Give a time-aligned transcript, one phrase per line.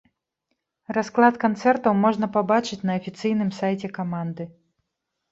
[0.97, 4.43] Расклад канцэртаў можна пабачыць на афіцыйным сайце каманды.